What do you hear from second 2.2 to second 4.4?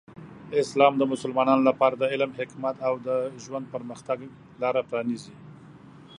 حکمت، او د ژوند پرمختګ